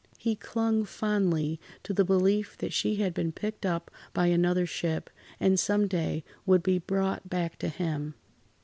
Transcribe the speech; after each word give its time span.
He 0.17 0.35
clung 0.35 0.83
fondly 0.83 1.59
to 1.83 1.93
the 1.93 2.03
belief 2.03 2.57
that 2.57 2.73
she 2.73 2.95
had 2.95 3.13
been 3.13 3.31
picked 3.31 3.67
up 3.67 3.91
by 4.15 4.25
another 4.29 4.65
ship, 4.65 5.11
and 5.39 5.59
some 5.59 5.87
day 5.87 6.23
would 6.43 6.63
be 6.63 6.79
brought 6.79 7.29
back 7.29 7.59
to 7.59 7.69
him. 7.69 8.15